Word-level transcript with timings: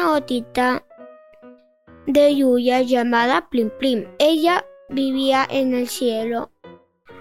una 0.00 0.12
gotita 0.12 0.84
de 2.06 2.34
lluvia 2.34 2.80
llamada 2.82 3.48
Plim 3.50 3.70
Plim. 3.78 4.06
Ella 4.18 4.64
vivía 4.88 5.46
en 5.48 5.74
el 5.74 5.88
cielo 5.88 6.50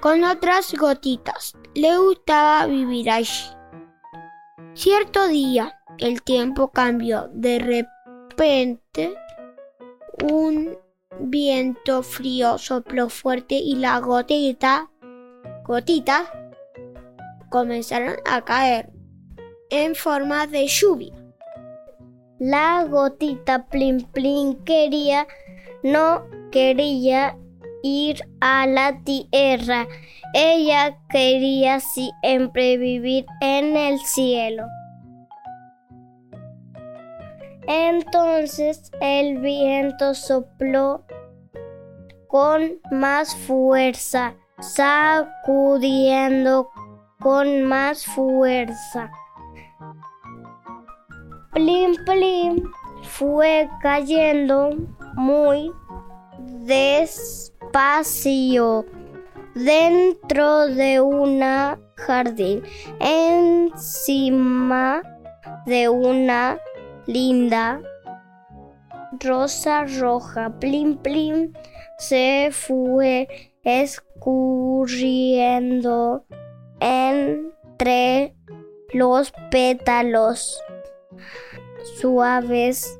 con 0.00 0.24
otras 0.24 0.72
gotitas. 0.74 1.54
Le 1.74 1.96
gustaba 1.98 2.66
vivir 2.66 3.10
allí. 3.10 3.44
Cierto 4.74 5.28
día 5.28 5.78
el 5.98 6.22
tiempo 6.22 6.70
cambió. 6.72 7.28
De 7.32 7.58
repente 7.58 9.14
un 10.22 10.78
viento 11.20 12.02
frío 12.02 12.58
sopló 12.58 13.08
fuerte 13.08 13.56
y 13.56 13.76
la 13.76 13.98
gotita, 13.98 14.90
gotitas 15.64 16.28
comenzaron 17.50 18.16
a 18.24 18.42
caer 18.42 18.90
en 19.68 19.94
forma 19.94 20.46
de 20.46 20.66
lluvia. 20.66 21.21
La 22.44 22.84
gotita 22.90 23.66
Plim 23.66 24.02
Plim 24.02 24.64
quería, 24.64 25.28
no 25.84 26.24
quería 26.50 27.36
ir 27.84 28.20
a 28.40 28.66
la 28.66 28.98
tierra. 29.04 29.86
Ella 30.34 30.98
quería 31.08 31.78
siempre 31.78 32.78
vivir 32.78 33.26
en 33.40 33.76
el 33.76 34.00
cielo. 34.00 34.64
Entonces 37.68 38.90
el 39.00 39.38
viento 39.38 40.12
sopló 40.12 41.04
con 42.26 42.80
más 42.90 43.36
fuerza, 43.36 44.34
sacudiendo 44.58 45.90
con 47.20 47.62
más 47.62 48.04
fuerza. 48.04 49.12
Plim 51.52 51.96
plim 52.06 52.62
fue 53.02 53.68
cayendo 53.82 54.70
muy 55.16 55.70
despacio 56.64 57.52
dentro 59.54 60.68
de 60.68 61.02
una 61.02 61.78
jardín, 61.96 62.62
encima 63.00 65.02
de 65.66 65.90
una 65.90 66.58
linda 67.06 67.82
rosa 69.20 69.84
roja. 70.00 70.58
Plim 70.58 70.96
plim 70.96 71.52
se 71.98 72.48
fue 72.50 73.28
escurriendo 73.62 76.24
entre 76.80 78.34
los 78.94 79.34
pétalos 79.50 80.58
suaves 82.00 82.98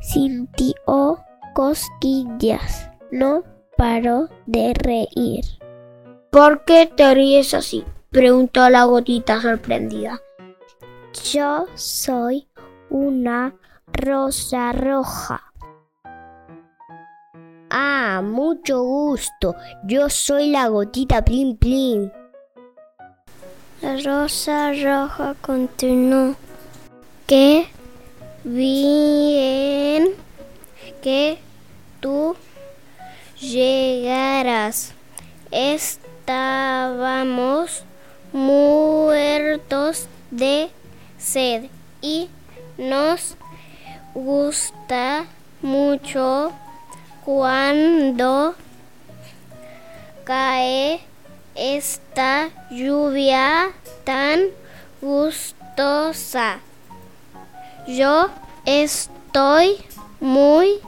sintió 0.00 1.24
cosquillas. 1.54 2.90
No 3.10 3.42
paró 3.76 4.28
de 4.46 4.72
reír. 4.74 5.44
¿Por 6.30 6.64
qué 6.64 6.88
te 6.94 7.14
ríes 7.14 7.54
así? 7.54 7.84
preguntó 8.10 8.68
la 8.70 8.84
gotita 8.84 9.40
sorprendida. 9.40 10.20
Yo 11.24 11.66
soy 11.74 12.46
una 12.90 13.54
rosa 13.92 14.72
roja. 14.72 15.52
Ah, 17.70 18.22
mucho 18.24 18.82
gusto. 18.82 19.54
Yo 19.84 20.08
soy 20.08 20.50
la 20.50 20.68
gotita 20.68 21.22
Plim 21.22 21.56
Plim. 21.56 22.10
La 23.82 23.96
rosa 23.98 24.72
roja 24.72 25.34
continuó. 25.40 26.34
Qué 27.26 27.66
bien 28.44 30.10
que 31.02 31.38
tú 32.00 32.36
llegaras. 33.40 34.92
Estábamos 35.50 37.04
muertos 38.32 40.08
de 40.30 40.70
y 42.00 42.30
nos 42.78 43.36
gusta 44.14 45.26
mucho 45.60 46.52
cuando 47.24 48.54
cae 50.24 51.00
esta 51.56 52.48
lluvia 52.70 53.72
tan 54.04 54.44
gustosa. 55.02 56.60
Yo 57.88 58.30
estoy 58.64 59.78
muy 60.20 60.78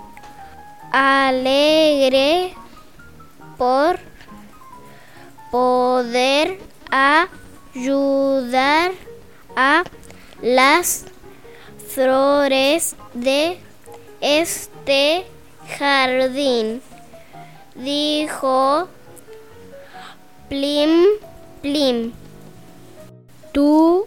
alegre 0.93 2.55
por 3.59 3.99
poder 5.51 6.61
ayudar 7.75 8.93
a 9.57 9.83
las 10.43 11.05
flores 11.89 12.95
de 13.15 13.59
este 14.21 15.25
jardín, 15.79 16.83
dijo 17.75 18.89
Plim 20.49 21.05
Plim. 21.63 22.13
Tú 23.53 24.07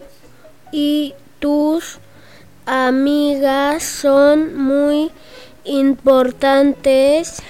y 0.71 1.13
tus 1.39 1.99
amigas 2.65 3.83
son 3.83 4.55
muy 4.55 5.11
importantes 5.65 7.41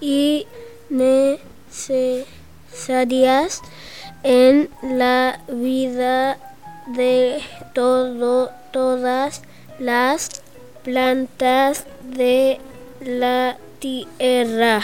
y 0.00 0.46
necesarias 0.88 2.22
en 4.22 4.68
la 4.82 5.40
vida 5.48 6.38
de 6.88 7.42
todo, 7.74 8.50
todas 8.72 9.42
las 9.78 10.42
plantas 10.82 11.84
de 12.02 12.58
la 13.00 13.56
tierra. 13.78 14.82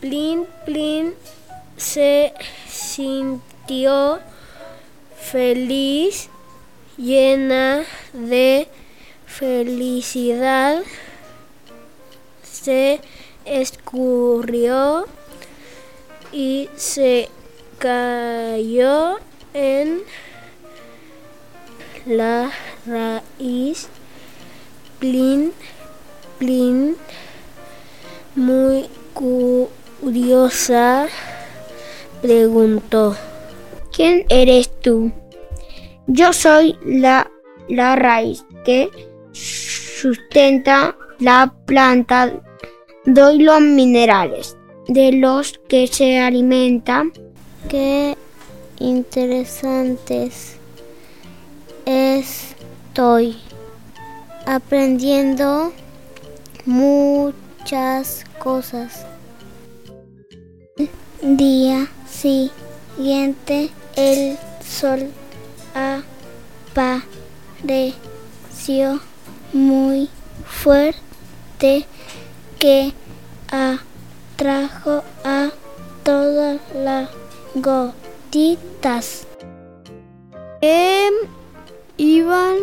Plin 0.00 0.46
Plin 0.64 1.14
se 1.76 2.32
sintió 2.68 4.20
feliz, 5.16 6.28
llena 6.96 7.84
de 8.12 8.68
felicidad. 9.26 10.82
Se 12.42 13.00
escurrió 13.44 15.06
y 16.32 16.68
se 16.76 17.28
cayó 17.82 19.18
en 19.54 20.02
la 22.06 22.52
raíz. 22.86 23.88
Plin, 25.00 25.52
plin, 26.38 26.96
muy 28.36 28.86
curiosa, 29.14 31.08
preguntó. 32.20 33.16
¿Quién 33.90 34.26
eres 34.28 34.70
tú? 34.80 35.10
Yo 36.06 36.32
soy 36.32 36.78
la, 36.84 37.28
la 37.68 37.96
raíz 37.96 38.44
que 38.64 38.90
sustenta 39.32 40.96
la 41.18 41.52
planta. 41.66 42.40
Doy 43.06 43.42
los 43.42 43.60
minerales 43.60 44.56
de 44.86 45.10
los 45.10 45.60
que 45.68 45.88
se 45.88 46.20
alimenta. 46.20 47.06
Qué 47.68 48.16
interesantes. 48.78 50.56
Estoy 51.86 53.38
aprendiendo 54.46 55.72
muchas 56.66 58.24
cosas. 58.38 59.06
Día 61.22 61.88
siguiente 62.08 63.70
el 63.96 64.38
sol 64.64 65.10
apareció 66.74 67.02
muy 69.52 70.08
fuerte 70.44 71.86
que 72.58 72.92
atrajo 73.50 75.02
a 75.24 75.50
todas 76.04 76.60
las 76.74 77.08
gotitas. 77.54 79.26
que 80.60 81.10
iban 81.96 82.56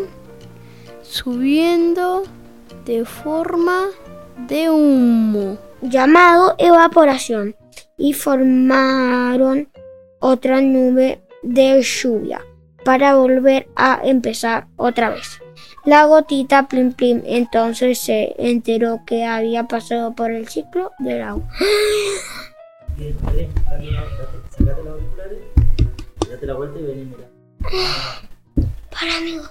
subiendo 1.04 2.24
de 2.86 3.06
forma 3.06 3.88
de 4.48 4.70
humo. 4.70 5.58
llamado 5.82 6.56
evaporación 6.58 7.56
y 7.98 8.14
formaron 8.14 9.70
otra 10.20 10.62
nube 10.62 11.22
de 11.42 11.82
lluvia 11.82 12.42
para 12.84 13.16
volver 13.16 13.68
a 13.76 14.02
empezar 14.04 14.68
otra 14.76 15.10
vez. 15.10 15.40
La 15.86 16.06
gotita 16.06 16.68
Plim 16.68 16.94
Plim 16.94 17.22
entonces 17.26 18.00
se 18.00 18.36
enteró 18.38 19.02
que 19.06 19.26
había 19.26 19.66
pasado 19.66 20.14
por 20.14 20.32
el 20.32 20.48
ciclo 20.48 20.92
del 21.00 21.22
agua. 21.22 21.48
Sacate 23.00 24.84
los 24.84 24.88
auriculares, 24.88 25.40
date 26.30 26.46
la 26.46 26.54
vuelta 26.54 26.80
y 26.80 26.84
vení, 26.84 27.06
mira. 27.06 27.30
Para 28.92 29.18
amigo. 29.18 29.44